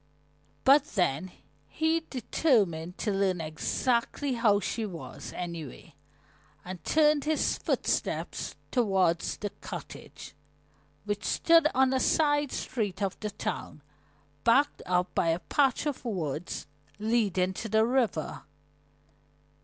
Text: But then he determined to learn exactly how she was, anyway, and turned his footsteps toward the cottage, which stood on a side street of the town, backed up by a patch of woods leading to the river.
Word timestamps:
But 0.63 0.83
then 0.95 1.29
he 1.67 1.99
determined 2.09 2.97
to 2.97 3.11
learn 3.11 3.39
exactly 3.39 4.33
how 4.33 4.59
she 4.59 4.83
was, 4.83 5.31
anyway, 5.31 5.93
and 6.65 6.83
turned 6.83 7.25
his 7.25 7.59
footsteps 7.59 8.55
toward 8.71 9.19
the 9.19 9.51
cottage, 9.61 10.33
which 11.05 11.23
stood 11.23 11.67
on 11.75 11.93
a 11.93 11.99
side 11.99 12.51
street 12.51 12.99
of 13.03 13.15
the 13.19 13.29
town, 13.29 13.83
backed 14.43 14.81
up 14.87 15.13
by 15.13 15.27
a 15.27 15.37
patch 15.37 15.85
of 15.85 16.03
woods 16.03 16.65
leading 16.97 17.53
to 17.53 17.69
the 17.69 17.85
river. 17.85 18.41